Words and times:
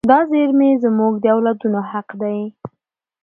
دا 0.09 0.19
زیرمې 0.31 0.71
زموږ 0.83 1.13
د 1.19 1.25
اولادونو 1.35 1.79
حق 1.91 2.09
دی. 2.21 2.39